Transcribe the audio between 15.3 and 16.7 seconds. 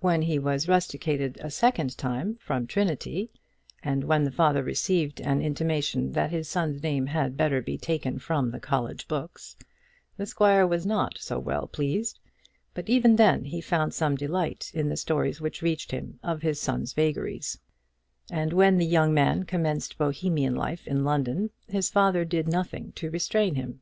which reached him of his